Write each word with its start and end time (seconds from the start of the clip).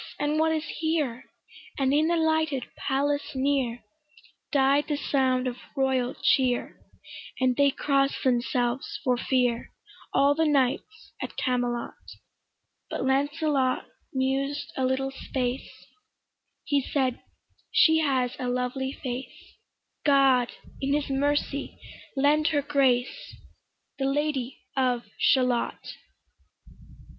and 0.17 0.39
what 0.39 0.51
is 0.51 0.63
here? 0.79 1.25
And 1.77 1.93
in 1.93 2.07
the 2.07 2.15
lighted 2.15 2.65
palace 2.75 3.33
near 3.35 3.81
Died 4.51 4.85
the 4.87 4.97
sound 4.97 5.45
of 5.45 5.57
royal 5.77 6.15
cheer; 6.23 6.81
And 7.39 7.55
they 7.55 7.69
cross'd 7.69 8.23
themselves 8.23 8.99
for 9.03 9.15
fear, 9.15 9.71
All 10.11 10.33
the 10.33 10.47
knights 10.47 11.11
at 11.21 11.37
Camelot: 11.37 11.93
But 12.89 13.05
Lancelot 13.05 13.85
mused 14.11 14.71
a 14.75 14.85
little 14.85 15.11
space; 15.11 15.69
He 16.63 16.81
said, 16.81 17.21
"She 17.71 17.99
has 17.99 18.35
a 18.39 18.49
lovely 18.49 18.93
face; 19.03 19.59
God 20.03 20.51
in 20.81 20.95
his 20.95 21.11
mercy 21.11 21.77
lend 22.17 22.47
her 22.47 22.63
grace, 22.63 23.35
The 23.99 24.05
Lady 24.05 24.61
of 24.75 25.03
Shalott". 25.19 25.93